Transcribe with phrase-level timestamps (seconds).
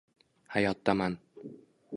[0.53, 1.13] Hayotdaman